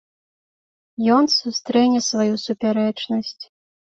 Ён 1.15 1.27
сустрэне 1.33 1.99
сваю 2.09 2.33
супярэчнасць. 2.45 3.39